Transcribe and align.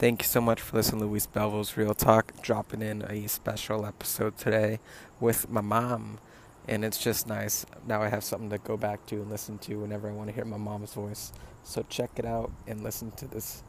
Thank 0.00 0.22
you 0.22 0.28
so 0.28 0.40
much 0.40 0.62
for 0.62 0.78
listening 0.78 1.02
to 1.02 1.06
Luis 1.08 1.26
Belvo's 1.26 1.76
Real 1.76 1.92
Talk, 1.92 2.40
dropping 2.40 2.80
in 2.80 3.04
a 3.10 3.26
special 3.26 3.84
episode 3.84 4.38
today 4.38 4.80
with 5.20 5.50
my 5.50 5.60
mom. 5.60 6.20
And 6.66 6.86
it's 6.86 6.96
just 6.96 7.26
nice. 7.26 7.66
Now 7.86 8.00
I 8.00 8.08
have 8.08 8.24
something 8.24 8.48
to 8.48 8.56
go 8.56 8.78
back 8.78 9.04
to 9.08 9.16
and 9.16 9.28
listen 9.30 9.58
to 9.58 9.74
whenever 9.74 10.08
I 10.08 10.12
want 10.12 10.30
to 10.30 10.34
hear 10.34 10.46
my 10.46 10.56
mom's 10.56 10.94
voice. 10.94 11.34
So 11.64 11.84
check 11.90 12.12
it 12.16 12.24
out 12.24 12.50
and 12.66 12.82
listen 12.82 13.10
to 13.10 13.26
this 13.26 13.62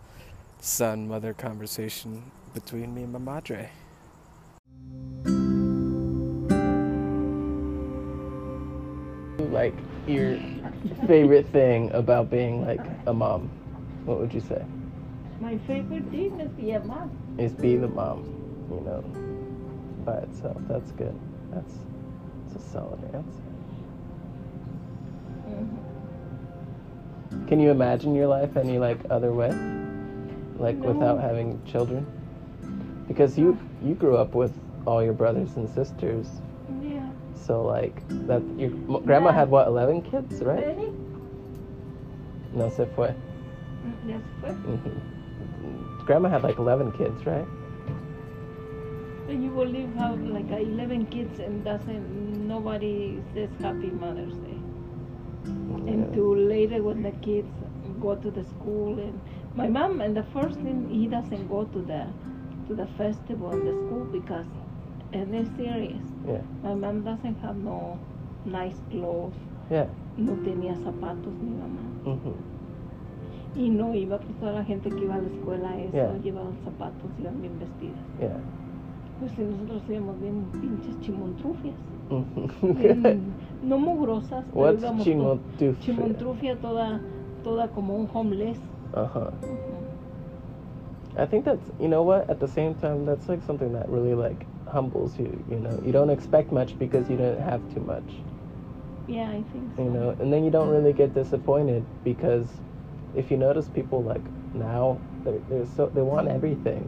son 0.62 1.09
mother 1.09 1.34
conversation 1.34 2.32
between 2.54 2.95
me 2.95 3.04
and 3.04 3.11
my 3.11 3.20
madre. 3.20 3.70
Like 9.52 9.75
your 10.07 10.39
favorite 11.07 11.50
thing 11.50 11.91
about 11.91 12.29
being 12.29 12.66
like 12.66 12.79
a 13.05 13.13
mom, 13.13 13.50
what 14.05 14.18
would 14.18 14.34
you 14.34 14.39
say? 14.39 14.63
My 15.42 15.58
favorite 15.68 16.05
thing 16.12 16.39
is 16.39 16.50
be 16.52 16.71
a 16.71 16.80
mom. 16.86 17.10
Is 17.38 17.54
be 17.54 17.76
the 17.76 17.88
mom, 17.88 18.23
you 18.70 18.80
know, 18.82 19.02
by 20.05 20.18
itself. 20.20 20.58
That's 20.70 20.91
good. 20.91 21.20
That's, 21.52 21.73
that's 22.54 22.63
a 22.63 22.70
solid 22.70 23.04
answer. 23.13 23.41
Mm-hmm. 25.49 27.48
Can 27.48 27.59
you 27.59 27.72
imagine 27.72 28.13
your 28.13 28.27
life 28.27 28.55
any 28.55 28.77
like 28.77 28.99
other 29.09 29.34
way? 29.34 29.49
Like 30.59 30.77
No. 30.77 30.91
without 30.91 31.20
having 31.22 31.60
children? 31.66 32.05
Because 33.08 33.38
you 33.38 33.58
you 33.84 33.96
grew 33.96 34.18
up 34.18 34.35
with 34.35 34.54
all 34.85 35.04
your 35.04 35.13
brothers 35.13 35.55
and 35.58 35.68
sisters. 35.68 36.27
Yeah. 36.84 37.10
So 37.34 37.63
like 37.63 38.08
that 38.27 38.44
your 38.58 38.70
grandma 39.02 39.30
Yeah. 39.32 39.35
had 39.40 39.49
what 39.49 39.68
11 39.68 40.04
kids, 40.04 40.41
right? 40.44 40.63
Ready? 40.68 40.94
No 42.54 42.70
se 42.70 42.85
fue. 42.96 43.08
Mm, 43.08 43.16
Yes, 44.08 44.21
pues. 44.40 44.55
hmm 44.55 45.20
Grandma 46.05 46.29
had 46.29 46.43
like 46.43 46.57
11 46.57 46.91
kids, 46.93 47.25
right? 47.25 47.47
And 49.27 49.43
you 49.43 49.49
believe 49.51 49.93
how 49.95 50.15
like 50.15 50.51
uh, 50.51 50.57
11 50.57 51.05
kids 51.07 51.40
and 51.40 51.63
doesn't 51.63 52.48
nobody 52.48 53.21
says 53.34 53.49
Happy 53.62 53.90
Mother's 53.91 54.34
Day. 54.34 54.57
Yeah. 55.45 55.93
Until 55.93 56.35
later 56.35 56.84
when 56.84 57.01
the 57.03 57.12
kids 57.23 57.49
go 58.01 58.15
to 58.15 58.31
the 58.31 58.43
school 58.43 58.99
and 58.99 59.20
my 59.55 59.68
mom 59.68 60.01
and 60.01 60.15
the 60.15 60.23
first 60.34 60.59
thing 60.59 60.90
he 60.90 61.07
doesn't 61.07 61.48
go 61.48 61.63
to 61.65 61.79
the 61.81 62.05
to 62.68 62.75
the 62.75 62.87
festival 62.98 63.51
in 63.51 63.65
the 63.65 63.71
school 63.85 64.06
because 64.12 64.46
and 65.13 65.34
they're 65.34 65.51
serious. 65.57 66.03
Yeah. 66.28 66.41
My 66.63 66.73
mom 66.73 67.03
doesn't 67.03 67.35
have 67.41 67.57
no 67.57 68.00
nice 68.46 68.78
clothes, 68.90 69.35
Yeah. 69.69 69.88
no 70.18 70.34
tenía 70.44 70.75
zapatos 70.84 71.34
mi 71.41 71.51
mamá. 71.62 71.84
hmm 72.06 72.60
Y 73.56 73.69
no 73.69 73.94
iba, 73.94 74.18
pues 74.18 74.34
toda 74.40 74.53
la 74.53 74.63
gente 74.63 74.90
que 74.90 75.03
iba 75.03 75.16
a 75.16 75.18
la 75.22 75.28
escuela 75.28 75.78
eso, 75.80 75.94
Yeah. 75.94 76.18
llevaban 76.24 76.53
zapatos, 76.63 77.09
iban 77.19 77.41
bien 77.41 77.59
vestidas. 77.59 78.00
Yeah. 78.19 78.38
Pues 79.19 79.38
nosotros 79.38 79.81
íbamos 79.90 80.19
bien 80.22 80.46
pinches 80.62 81.00
chimontrufias. 81.02 81.75
Bien, 82.62 83.22
no 83.63 83.78
mugrosas, 83.78 84.44
pero 84.53 84.66
What's 84.66 84.81
íbamos 84.84 85.06
to- 85.06 85.74
chimontrufia 85.80 86.58
toda, 86.58 87.00
toda 87.44 87.68
como 87.69 87.96
un 87.96 88.08
homeless. 88.13 88.58
Uh 88.94 89.06
huh. 89.06 89.31
I 91.18 91.25
think 91.25 91.46
that's 91.46 91.62
you 91.80 91.88
know 91.88 92.03
what 92.03 92.30
at 92.30 92.40
the 92.40 92.47
same 92.47 92.74
time 92.75 93.06
that's 93.06 93.28
like 93.30 93.41
something 93.46 93.72
that 93.74 93.88
really 93.90 94.13
like 94.13 94.46
humbles 94.66 95.18
you. 95.19 95.30
You 95.50 95.59
know, 95.59 95.78
you 95.86 95.91
don't 95.91 96.09
expect 96.09 96.52
much 96.52 96.78
because 96.80 97.09
you 97.09 97.18
don't 97.18 97.40
have 97.40 97.62
too 97.74 97.81
much. 97.81 98.03
Yeah, 99.08 99.30
I 99.30 99.44
think 99.52 99.75
so. 99.75 99.84
You 99.84 99.90
know, 99.90 100.16
and 100.19 100.31
then 100.34 100.44
you 100.44 100.52
don't 100.52 100.69
really 100.69 100.94
get 100.94 101.13
disappointed 101.13 101.84
because 102.03 102.47
if 103.16 103.31
you 103.31 103.38
notice 103.38 103.67
people 103.67 104.03
like 104.03 104.22
now 104.53 105.00
they're, 105.23 105.40
they're 105.50 105.66
so 105.66 105.88
they 105.94 106.01
want 106.01 106.28
everything. 106.28 106.81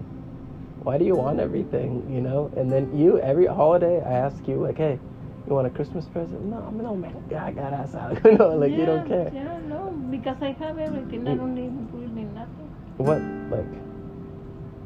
Why 0.84 0.98
do 0.98 1.06
you 1.06 1.16
want 1.16 1.40
everything? 1.40 2.06
You 2.14 2.22
know, 2.22 2.52
and 2.58 2.72
then 2.72 2.98
you 2.98 3.20
every 3.20 3.46
holiday 3.46 4.02
I 4.02 4.14
ask 4.14 4.48
you 4.48 4.56
like, 4.56 4.78
hey, 4.78 5.00
you 5.48 5.54
want 5.54 5.68
a 5.68 5.70
Christmas 5.70 6.06
present? 6.06 6.44
No, 6.46 6.58
I'm 6.58 6.78
no 6.78 6.96
man, 6.96 7.16
I 7.38 7.52
got 7.52 7.74
ass 7.74 7.96
out. 7.96 8.20
you 8.26 8.38
know, 8.38 8.56
like 8.56 8.72
you 8.72 8.86
don't 8.86 9.08
care. 9.08 9.32
Yeah, 9.34 9.60
no, 9.68 9.92
because 10.12 10.38
I 10.42 10.52
have 10.54 10.78
everything. 10.78 11.28
I 11.28 11.36
don't 11.36 11.56
need 11.56 11.72
really 11.94 12.26
nothing. 12.26 12.70
What 12.98 13.22
like 13.50 13.84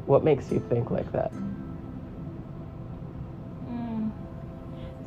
what 0.06 0.24
makes 0.24 0.50
you 0.50 0.60
think 0.68 0.90
like 0.90 1.10
that? 1.12 1.32
Mm. 3.68 4.10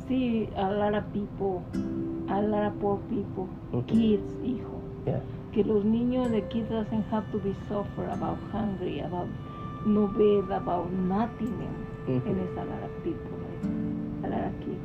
See, 0.06 0.48
a 0.56 0.70
lot 0.70 0.94
of 0.94 1.12
people, 1.12 1.64
a 2.28 2.40
lot 2.40 2.64
of 2.64 2.78
poor 2.80 2.98
people, 3.08 3.48
Mhm. 3.72 3.86
kids, 3.88 4.32
hijo. 4.42 4.80
Yeah. 5.06 5.20
Que 5.52 5.62
los 5.64 5.84
niños, 5.84 6.30
the 6.30 6.40
kids 6.48 6.70
doesn't 6.70 7.04
have 7.10 7.30
to 7.30 7.38
be 7.38 7.54
suffer 7.68 8.08
about 8.08 8.38
hungry, 8.52 9.00
about 9.00 9.28
no 9.84 10.06
bed, 10.06 10.50
about 10.50 10.90
nothing. 10.90 11.52
And, 11.60 12.22
Mhm. 12.22 12.26
and 12.26 12.40
it's 12.40 12.56
a 12.56 12.64
lot 12.64 12.82
of 12.82 12.90
people, 13.04 13.36
like, 13.36 13.62
a 14.24 14.28
lot 14.34 14.46
of 14.46 14.60
kids. 14.64 14.80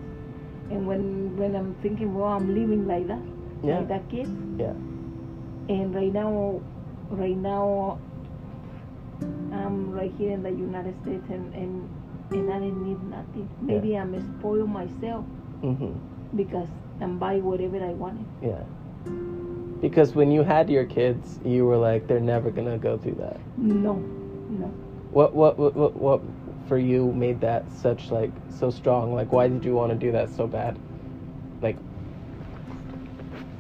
And 0.70 0.86
when 0.86 1.38
when 1.38 1.56
I'm 1.56 1.74
thinking, 1.82 2.14
well, 2.14 2.28
I'm 2.36 2.54
living 2.54 2.86
like 2.86 3.08
that, 3.08 3.24
Yeah. 3.64 3.80
like 3.80 3.88
that 3.88 4.10
kid. 4.10 4.28
Yeah. 4.60 4.74
And 5.70 5.96
right 5.96 6.12
now, 6.12 6.60
right 7.12 7.38
now, 7.38 7.98
I'm 9.54 9.92
right 9.94 10.12
here 10.18 10.34
in 10.34 10.44
the 10.44 10.52
United 10.52 10.96
States, 11.02 11.24
and 11.30 11.54
and, 11.56 11.88
and 12.32 12.52
I 12.52 12.60
didn't 12.60 12.84
need 12.84 13.00
nothing. 13.10 13.48
Maybe 13.62 13.98
I'm 13.98 14.14
spoiled 14.40 14.70
myself 14.70 15.24
Mhm. 15.64 15.94
because 16.36 16.68
I'm 17.00 17.18
buy 17.20 17.40
whatever 17.40 17.78
I 17.82 17.94
wanted. 17.94 18.26
Yeah. 18.42 18.64
Because 19.82 20.16
when 20.16 20.32
you 20.32 20.44
had 20.44 20.70
your 20.70 20.86
kids, 20.86 21.40
you 21.46 21.66
were 21.66 21.78
like, 21.78 22.08
they're 22.08 22.20
never 22.20 22.50
gonna 22.52 22.78
go 22.78 22.98
through 22.98 23.16
that. 23.16 23.40
No, 23.58 23.96
no. 24.50 24.68
What 25.12 25.34
what 25.36 25.58
what 25.58 25.76
what, 25.76 25.96
what 25.96 26.22
for 26.68 26.78
you 26.78 27.12
made 27.14 27.42
that 27.42 27.72
such 27.72 28.12
like 28.12 28.32
so 28.50 28.70
strong? 28.70 29.14
Like, 29.14 29.32
why 29.32 29.48
did 29.48 29.64
you 29.64 29.74
want 29.76 29.92
to 29.92 29.98
do 29.98 30.12
that 30.12 30.30
so 30.30 30.48
bad? 30.48 30.78
Like, 31.62 31.78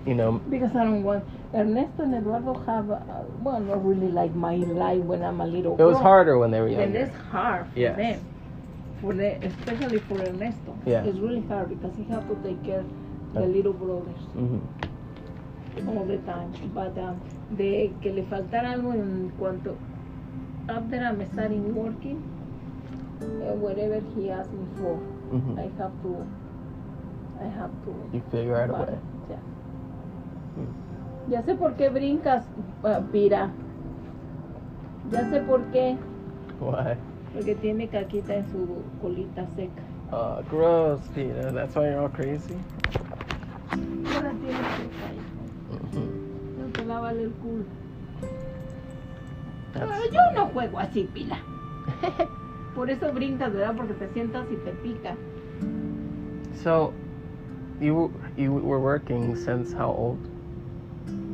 you 0.05 0.15
know, 0.15 0.41
Because 0.49 0.75
I 0.75 0.83
don't 0.85 1.03
want 1.03 1.23
Ernesto 1.53 2.03
and 2.03 2.15
Eduardo 2.15 2.53
have 2.65 2.89
uh, 2.91 2.99
well, 3.41 3.59
not 3.59 3.85
really 3.85 4.09
like 4.09 4.33
my 4.35 4.55
life 4.55 5.01
when 5.03 5.23
I'm 5.23 5.41
a 5.41 5.47
little. 5.47 5.73
it 5.79 5.83
was 5.83 5.95
girl. 5.95 6.03
harder 6.03 6.37
when 6.37 6.51
they 6.51 6.59
were 6.59 6.67
young. 6.69 6.81
And 6.83 6.95
it's 6.95 7.15
hard 7.31 7.67
for 7.73 7.79
Yes. 7.79 7.97
them. 7.97 8.25
For 9.01 9.13
the, 9.13 9.35
especially 9.45 9.99
for 9.99 10.19
Ernesto. 10.19 10.77
Yeah. 10.85 11.03
It's 11.03 11.19
really 11.19 11.41
hard 11.41 11.69
because 11.69 11.95
he 11.95 12.03
have 12.05 12.27
to 12.27 12.35
take 12.43 12.63
care 12.63 12.79
of 12.79 12.85
the 13.33 13.41
little 13.45 13.73
brothers. 13.73 14.19
hmm 14.33 14.57
all 15.87 16.05
the 16.05 16.17
time. 16.19 16.51
But 16.73 16.97
um, 16.97 17.19
de 17.55 17.93
que 18.01 18.11
le 18.11 18.23
faltara 18.23 18.73
algo 18.73 18.93
en 18.93 19.31
cuanto 19.37 19.75
after 20.69 20.97
I'm 20.97 21.25
starting 21.33 21.73
working, 21.73 22.21
uh, 23.21 23.55
whatever 23.55 24.01
he 24.15 24.29
asks 24.29 24.51
me 24.51 24.65
for, 24.77 24.99
I 25.57 25.69
have 25.77 25.93
to, 26.03 26.27
I 27.41 27.47
have 27.47 27.71
to. 27.85 28.09
You 28.13 28.21
figure 28.31 28.61
out 28.61 28.69
a 28.69 28.73
way. 28.73 28.93
it, 28.93 28.99
yeah. 29.29 29.35
Hmm. 30.55 31.31
Ya 31.31 31.41
sé 31.41 31.57
por 31.57 31.73
qué 31.75 31.89
brincas, 31.89 32.45
uh, 32.83 33.01
Pira. 33.11 33.51
Ya 35.11 35.21
sé 35.29 35.45
por 35.45 35.61
qué. 35.71 35.97
Why? 36.59 36.97
Porque 37.33 37.55
tiene 37.55 37.87
caquita 37.87 38.35
en 38.35 38.45
su 38.51 38.83
colita 39.01 39.45
seca. 39.55 39.83
Oh, 40.11 40.41
gross, 40.49 41.01
Peter. 41.13 41.51
That's 41.51 41.75
why 41.75 41.89
you're 41.89 42.01
all 42.01 42.09
crazy. 42.09 42.57
Ahora 43.71 44.31
tiene 44.31 44.63
seca, 44.75 45.26
hijo. 46.97 47.03
No 47.03 47.03
te 47.03 47.03
lávale 47.03 47.23
el 47.23 47.31
culo. 47.33 47.65
Pero 49.73 49.85
yo 50.11 50.21
no 50.35 50.47
juego 50.47 50.79
así, 50.79 51.09
Pila. 51.13 51.37
Por 52.75 52.89
eso 52.89 53.11
brincas, 53.11 53.53
¿verdad? 53.53 53.75
Porque 53.75 53.93
te 53.93 54.07
sientas 54.13 54.45
y 54.51 54.55
te 54.57 54.71
pica. 54.71 55.15
So, 56.63 56.93
you 57.79 58.11
you 58.35 58.53
were 58.53 58.79
working 58.79 59.35
since 59.35 59.73
how 59.73 59.91
old? 59.91 60.19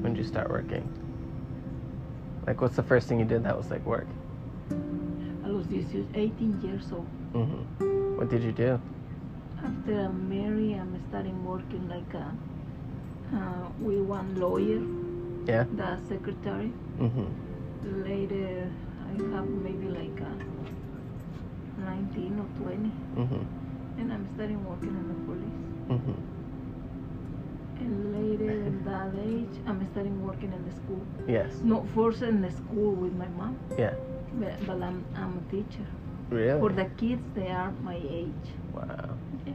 When 0.02 0.14
did 0.14 0.18
you 0.18 0.24
start 0.24 0.50
working? 0.50 0.84
Like, 2.46 2.62
what's 2.62 2.76
the 2.76 2.84
first 2.84 3.08
thing 3.08 3.20
you 3.20 3.26
did 3.26 3.44
that 3.44 3.58
was 3.58 3.70
like 3.72 3.86
work? 3.86 4.08
I 5.46 5.50
was 5.50 5.66
18, 5.68 6.10
18 6.14 6.62
years 6.62 6.92
old. 6.92 7.08
hmm 7.32 8.18
What 8.18 8.30
did 8.30 8.44
you 8.44 8.52
do? 8.52 8.80
After 9.64 10.00
I'm 10.00 10.28
married, 10.30 10.76
I'm 10.76 11.00
starting 11.10 11.44
working 11.46 11.88
like 11.88 12.14
a, 12.14 12.34
uh, 13.34 13.70
with 13.80 14.02
one 14.02 14.36
lawyer, 14.36 14.82
Yeah. 15.48 15.66
the 15.74 15.98
secretary. 16.08 16.72
hmm 16.98 17.26
Later, 17.84 18.72
I 19.10 19.12
have 19.36 19.48
maybe 19.50 19.88
like 19.90 20.20
a 20.22 21.82
19 21.82 22.40
or 22.40 22.48
20, 22.64 22.90
hmm 23.16 23.44
and 24.00 24.12
I'm 24.12 24.28
starting 24.36 24.64
working 24.66 24.90
in 24.90 25.08
the 25.08 25.20
police. 25.28 25.60
hmm 25.90 26.14
And 27.82 28.14
later, 28.14 28.52
in 28.52 28.84
that 28.86 29.12
age, 29.20 29.56
I'm 29.68 29.86
starting 29.92 30.22
working 30.26 30.54
in 30.54 30.64
the 30.66 30.72
school. 30.72 31.06
Yes. 31.28 31.52
Not 31.64 31.86
first 31.94 32.22
in 32.22 32.42
the 32.42 32.52
school 32.52 32.92
with 32.96 33.14
my 33.14 33.28
mom, 33.28 33.58
Yeah. 33.78 33.94
but, 34.40 34.54
but 34.66 34.82
I'm, 34.82 35.04
I'm 35.16 35.38
a 35.40 35.52
teacher. 35.52 35.86
Really? 36.30 36.60
For 36.60 36.70
the 36.70 36.86
kids, 36.98 37.22
they 37.36 37.50
are 37.50 37.72
my 37.84 37.96
age. 38.02 38.48
Wow. 38.74 39.18
Yeah. 39.46 39.54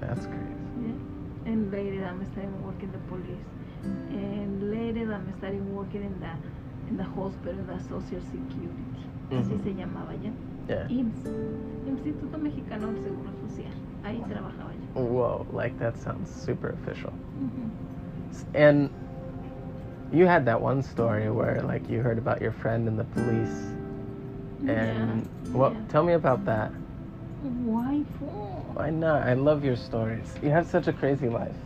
That's 0.00 0.26
crazy. 0.26 0.54
Yeah. 0.86 1.50
And 1.50 1.72
later 1.72 2.04
I'm 2.06 2.24
starting 2.32 2.62
working 2.64 2.88
in 2.88 2.92
the 2.92 2.98
police. 3.10 3.48
I'm 5.28 5.38
starting 5.38 5.74
working 5.76 6.04
in 6.04 6.20
the 6.20 6.32
in 6.88 6.96
the 6.96 7.04
hospital, 7.04 7.54
the 7.66 7.78
Social 7.84 8.20
Security. 8.32 8.84
Así 9.30 9.52
Mhm. 9.52 9.62
se 9.62 9.74
llamaba 9.74 10.14
ya. 10.24 10.30
Yeah. 10.68 10.88
IMSS, 10.88 11.28
Instituto 11.86 12.38
Mexicano 12.38 12.86
del 12.92 13.02
Seguro 13.04 13.30
Social. 13.46 13.72
Ahí 14.04 14.22
trabajaba 14.26 14.70
yo. 14.72 15.02
Whoa, 15.02 15.46
like 15.52 15.78
that 15.78 15.96
sounds 15.98 16.30
super 16.30 16.70
official. 16.70 17.12
Ujú. 17.42 17.68
And 18.54 18.88
you 20.12 20.26
had 20.26 20.46
that 20.46 20.60
one 20.62 20.82
story 20.82 21.28
where 21.30 21.60
like 21.62 21.88
you 21.90 22.00
heard 22.00 22.16
about 22.18 22.40
your 22.40 22.52
friend 22.52 22.88
and 22.88 22.98
the 22.98 23.04
police. 23.04 23.74
And 24.66 25.26
Yeah, 25.26 25.52
what 25.52 25.72
yeah. 25.74 25.80
tell 25.88 26.02
me 26.04 26.14
about 26.14 26.44
that. 26.46 26.70
Why? 27.66 28.02
Why 28.74 28.90
not? 28.90 29.22
I 29.28 29.34
love 29.34 29.62
your 29.64 29.76
stories. 29.76 30.34
You 30.42 30.50
have 30.50 30.66
such 30.66 30.88
a 30.88 30.92
crazy 30.92 31.28
life. 31.28 31.56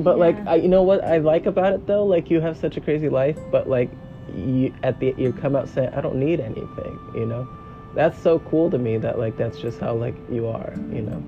But 0.00 0.18
like, 0.18 0.36
I, 0.46 0.56
you 0.56 0.68
know 0.68 0.82
what 0.82 1.04
I 1.04 1.18
like 1.18 1.46
about 1.46 1.72
it 1.72 1.86
though? 1.86 2.04
Like, 2.04 2.30
you 2.30 2.40
have 2.40 2.56
such 2.56 2.76
a 2.76 2.80
crazy 2.80 3.08
life, 3.08 3.38
but 3.50 3.68
like, 3.68 3.90
you 4.34 4.72
at 4.82 5.00
the 5.00 5.14
you 5.16 5.32
come 5.32 5.56
out 5.56 5.68
saying, 5.68 5.88
"I 5.94 6.00
don't 6.00 6.16
need 6.16 6.40
anything," 6.40 6.98
you 7.14 7.26
know. 7.26 7.48
That's 7.94 8.18
so 8.18 8.38
cool 8.40 8.70
to 8.70 8.78
me. 8.78 8.98
That 8.98 9.18
like, 9.18 9.36
that's 9.36 9.58
just 9.58 9.80
how 9.80 9.94
like 9.94 10.14
you 10.30 10.46
are, 10.46 10.72
you 10.92 11.02
know. 11.02 11.22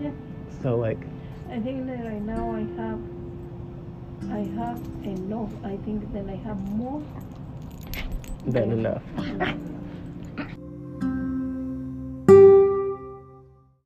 Yeah. 0.00 0.10
So 0.62 0.76
like, 0.76 0.98
I 1.50 1.58
think 1.58 1.86
that 1.86 2.04
right 2.04 2.22
now 2.22 2.54
I 2.54 2.60
have 2.80 3.00
I 4.30 4.40
have 4.60 4.78
enough. 5.04 5.50
I 5.64 5.76
think 5.78 6.12
that 6.12 6.28
I 6.28 6.36
have 6.36 6.60
more 6.70 7.02
than 8.46 8.72
enough. 8.72 9.02